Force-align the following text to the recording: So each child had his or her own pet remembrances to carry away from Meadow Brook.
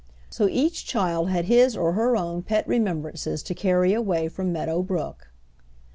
So 0.31 0.49
each 0.49 0.85
child 0.87 1.29
had 1.29 1.45
his 1.45 1.77
or 1.77 1.91
her 1.93 2.17
own 2.17 2.41
pet 2.41 2.67
remembrances 2.67 3.43
to 3.43 3.53
carry 3.53 3.93
away 3.93 4.29
from 4.29 4.51
Meadow 4.51 4.81
Brook. 4.81 5.27